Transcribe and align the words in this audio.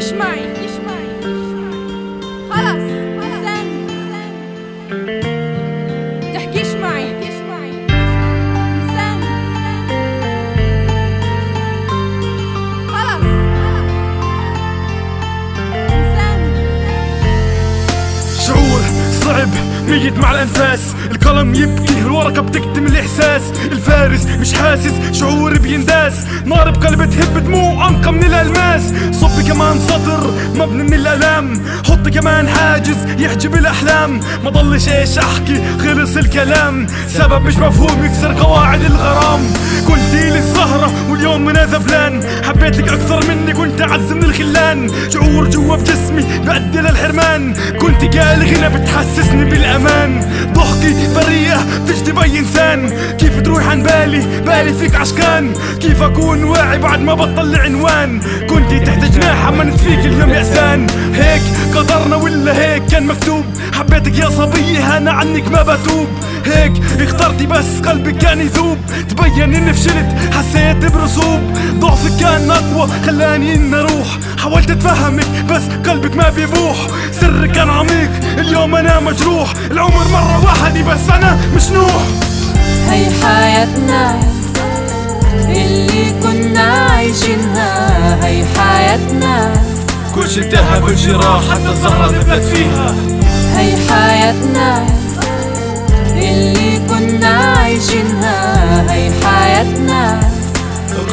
تحكيش 0.00 0.12
معي 0.12 0.44
إنسان 0.44 0.80
تحكيش 6.34 6.66
معي 6.74 7.12
إنسان. 8.72 9.20
خلاص. 12.88 13.26
إنسان 15.74 16.40
شعور 18.46 18.82
صعب 19.12 19.48
ميت 19.88 20.18
مع 20.18 20.30
الأنفاس. 20.32 20.94
القلم 21.20 21.54
يبكي 21.54 21.98
الورقة 21.98 22.42
بتكتم 22.42 22.86
الإحساس. 22.86 23.42
الفارس 23.72 24.26
مش 24.26 24.54
حاسس 24.54 24.92
شعور 25.12 25.58
بينداس. 25.58 26.14
نار 26.44 26.70
بقلبي 26.70 27.06
تهب 27.06 27.44
دموع 27.44 27.88
انقى 27.88 28.12
من 28.12 28.24
الألماس. 28.24 28.82
صب 29.12 29.48
كمان 29.48 29.78
سطر 29.78 30.30
مبني 30.54 30.82
من 30.82 30.94
الألام. 30.94 31.62
حط 31.86 32.08
كمان 32.08 32.48
حاجز 32.48 32.96
يحجب 33.18 33.54
الأحلام. 33.54 34.20
ما 34.44 34.50
ضلش 34.50 34.88
إيش 34.88 35.18
أحكي 35.18 35.62
خلص 35.78 36.16
الكلام. 36.16 36.86
سبب 37.08 37.42
مش 37.42 37.56
مفهوم 37.56 38.04
يكسر 38.04 38.32
قواعد 38.32 38.80
الغرام. 38.84 39.40
كنت 39.88 40.12
لي 40.12 40.38
الزهرة 40.38 41.10
واليوم 41.10 41.44
من 41.44 41.54
زفلان 41.54 42.22
حبيتك 42.44 42.88
أكثر 42.88 43.20
مني 43.28 43.52
كنت 43.52 43.80
أعز 43.80 44.12
من 44.12 44.24
الخلان. 44.24 44.90
شعور 45.12 45.50
جوا 45.50 45.76
بجسمي 45.76 46.24
بأدي 46.46 46.78
للحرمان. 46.78 47.54
كنت 47.80 48.16
قال 48.16 48.42
غنى 48.42 48.68
بتحسسني 48.78 49.44
بالأمان. 49.44 50.30
ضحكي 50.80 51.14
بريئة 51.14 51.66
بتجدي 51.84 52.12
باي 52.12 52.38
إنسان. 52.38 52.90
كيف 53.18 53.40
تروح 53.40 53.68
عن 53.68 53.82
بالي؟ 53.82 54.40
بالي 54.46 54.74
فيك 54.74 54.94
عشقان 54.94 55.52
كيف 55.80 56.02
أكون 56.02 56.44
واعي 56.44 56.78
بعد 56.78 57.00
ما 57.00 57.14
بطل 57.14 57.56
عنوان 57.56 58.20
كنت 58.50 58.86
تحت 58.86 59.04
جناح 59.04 59.46
عملت 59.46 59.76
فيك 59.80 59.98
اليوم 59.98 60.30
يأسان 60.30 60.86
هيك 61.14 61.42
قدرنا 61.76 62.16
ولا 62.16 62.52
هيك؟ 62.52 62.69
كان 62.90 63.06
مكتوب. 63.06 63.44
حبيتك 63.72 64.18
يا 64.18 64.30
صبية 64.30 64.96
أنا 64.96 65.12
عنك 65.12 65.48
ما 65.48 65.62
بتوب. 65.62 66.08
هيك 66.46 66.72
اخترتي 67.00 67.46
بس 67.46 67.80
قلبك 67.86 68.16
كان 68.16 68.40
يذوب. 68.40 68.78
تبين 69.08 69.54
إني 69.54 69.72
فشلت 69.72 70.16
حسيت 70.32 70.92
برسوب 70.92 71.40
ضعفك 71.78 72.20
كان 72.20 72.50
أقوى 72.50 72.88
خلاني 73.06 73.54
إني 73.54 73.76
أروح. 73.76 74.18
حاولت 74.38 74.70
أتفهمك 74.70 75.44
بس 75.50 75.62
قلبك 75.90 76.16
ما 76.16 76.30
بيبوح. 76.30 76.76
سرك 77.12 77.52
كان 77.52 77.70
عميق 77.70 78.10
اليوم 78.38 78.74
أنا 78.74 79.00
مجروح. 79.00 79.52
العمر 79.70 80.08
مرة 80.12 80.44
واحدة 80.44 80.82
بس 80.82 81.10
أنا 81.10 81.38
مش 81.56 81.70
نوح. 81.70 82.02
هي 82.88 83.06
حياتنا 83.24 84.20
اللي 85.48 86.14
كنا 86.22 86.62
عايشينها. 86.62 88.26
هي 88.26 88.44
حياتنا 88.58 89.52
كل 90.20 90.30
شي 90.30 90.40
انتهى 90.40 90.80
كل 90.80 90.98
شي 90.98 91.12
راح 91.12 91.50
حتى 91.50 91.68
الزهرة 91.68 92.08
ثبت 92.08 92.44
فيها. 92.44 92.94
هي 93.56 93.76
حياتنا 93.90 94.86
اللي 96.12 96.80
كنا 96.88 97.28
عايشينها. 97.28 98.92
هي 98.92 99.10
حياتنا. 99.24 100.20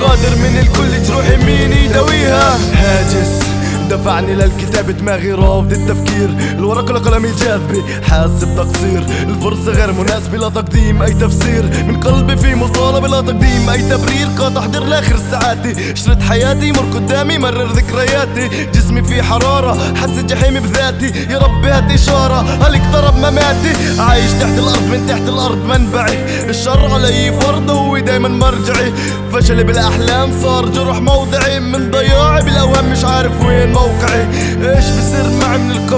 قادر 0.00 0.36
من 0.36 0.58
الكل 0.58 1.02
جروحي 1.02 1.36
مين 1.36 1.72
يداويها. 1.72 2.58
هاجس. 2.74 3.55
دفعني 3.90 4.34
للكتاب 4.34 4.90
دماغي 4.90 5.32
رافض 5.32 5.72
التفكير. 5.72 6.28
الورق 6.58 6.92
لقلمي 6.92 7.28
جاذبي 7.40 7.82
حاسس 8.02 8.44
بتقصير 8.44 9.04
الفرصة 9.28 9.72
غير 9.72 9.92
مناسبة 9.92 10.38
لا 10.38 10.48
تقديم 10.48 11.02
أي 11.02 11.14
تفسير. 11.14 11.62
من 11.88 12.00
قلبي 12.00 12.36
في 12.36 12.54
مطالبة 12.54 13.08
لا 13.08 13.20
تقديم 13.20 13.70
أي 13.70 13.82
تبرير 13.82 14.28
قاطع 14.38 14.60
تحضير 14.60 14.84
لآخر 14.84 15.16
ساعاتي. 15.30 15.96
شريط 15.96 16.22
حياتي 16.22 16.72
مر 16.72 16.84
قدامي 16.94 17.38
مرر 17.38 17.72
ذكرياتي. 17.72 18.66
جسمي 18.74 19.02
في 19.02 19.22
حرارة 19.22 19.78
حس 19.94 20.10
جحيمي 20.10 20.60
بذاتي. 20.60 21.32
يا 21.32 21.38
ربي 21.38 21.68
هات 21.68 21.90
إشارة 21.90 22.40
هل 22.40 22.74
اقترب 22.74 23.16
مماتي؟ 23.16 23.72
عايش 23.98 24.32
تحت 24.40 24.58
الأرض 24.58 24.86
من 24.92 25.06
تحت 25.08 25.28
الأرض 25.28 25.64
منبعي. 25.64 26.18
الشر 26.50 26.94
علي 26.94 27.32
فرض 27.40 27.70
هو 27.70 27.98
دايما 27.98 28.28
مرجعي. 28.28 28.92
فشلي 29.32 29.64
بالأحلام 29.64 30.32
صار 30.42 30.68
جرح 30.68 31.00
موضعي. 31.00 31.60
من 31.60 31.90
ضياعي 31.90 32.42
بالأوهام 32.42 32.92
مش 32.92 33.04
عارف 33.04 33.15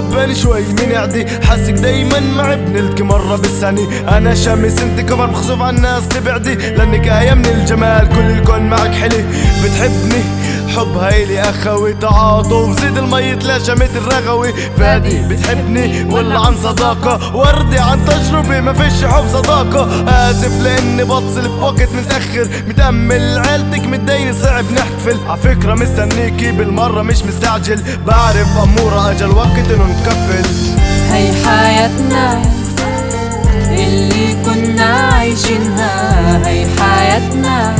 القباني 0.09 0.35
شوي 0.35 0.61
من 0.61 0.91
يعدي. 0.91 1.25
حاسك 1.27 1.73
دايما 1.73 2.19
معي 2.19 2.55
بنلتقي 2.55 3.03
مرة 3.03 3.35
بالسنة 3.35 4.17
أنا 4.17 4.35
شمس 4.35 4.81
انت 4.81 4.99
كمان 4.99 5.29
مخزوف 5.29 5.61
عن 5.61 5.77
الناس 5.77 6.07
تبعدي. 6.07 6.55
لأنك 6.55 7.07
آية 7.07 7.33
من 7.33 7.45
الجمال 7.45 8.09
كل 8.09 8.31
الكون 8.39 8.61
معك 8.69 8.91
حلي. 8.91 9.23
بتحبني؟ 9.63 10.38
حب 10.75 10.97
هايلي 10.97 11.41
أخوي 11.41 11.93
تعاطف 11.93 12.81
زيد 12.81 12.97
المي 12.97 13.35
تلاشى 13.35 13.71
مثل 13.71 14.01
رغوي. 14.13 14.53
فادي 14.79 15.21
بتحبني؟ 15.27 16.03
ولا 16.13 16.39
عن 16.39 16.55
صداقة. 16.57 17.35
وردي 17.35 17.79
عن 17.79 18.05
تجربة 18.05 18.61
ما 18.61 18.73
فيش 18.73 19.05
حب 19.05 19.23
صداقة. 19.33 20.03
آسف 20.07 20.61
لأني 20.61 21.03
بتصل 21.03 21.47
بوقت 21.47 21.89
متأخر. 21.93 22.47
متأمل 22.67 23.39
عيلتك 23.39 23.87
متديني 23.87 24.33
صعب 24.33 24.65
نحتفل. 24.71 25.19
عفكرة 25.29 25.73
مستنيكي 25.73 26.51
بالمرة 26.51 27.01
مش 27.01 27.23
مستعجل. 27.23 27.83
بعرف 28.07 28.47
أمورة 28.63 29.11
أجل 29.11 29.29
وقت 29.29 29.69
إنه 29.69 29.85
نكفل. 29.85 30.49
هي 31.11 31.45
حياتنا 31.45 32.41
اللي 33.71 34.35
كنا 34.45 34.85
عايشينها. 34.85 36.47
هي 36.47 36.67
حياتنا 36.79 37.75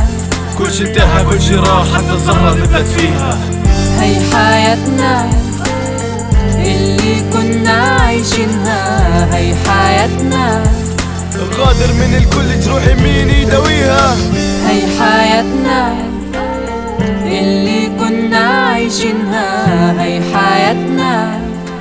كل 0.60 0.72
شي 0.72 0.84
انتهى 0.84 1.24
كل 1.24 1.42
شي 1.42 1.54
راح 1.54 1.94
حتى 1.94 2.12
الزهرة 2.12 2.50
ثبت 2.50 2.86
فيها. 2.86 3.38
هي 3.98 4.20
حياتنا 4.34 5.30
اللي 6.54 7.22
كنا 7.32 7.72
عايشينها. 7.72 9.36
هي 9.36 9.54
حياتنا 9.68 10.62
قادر 11.58 11.92
من 11.92 12.14
الكل 12.14 12.60
جروحي 12.60 12.94
مين 12.94 13.30
يداويها. 13.30 14.16
هي 14.68 14.82
حياتنا 15.00 15.94
اللي 17.26 17.86
كنا 17.86 18.38
عايشينها. 18.38 20.02
هي 20.02 20.20
حياتنا 20.34 21.40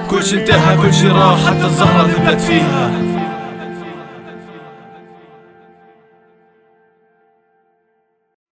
كل 0.10 0.26
شي 0.26 0.36
انتهى 0.36 0.78
كل 0.78 0.94
شي 0.94 1.08
راح 1.08 1.46
حتى 1.46 1.66
الزهرة 1.66 2.08
ثبت 2.08 2.42
فيها. 2.42 2.92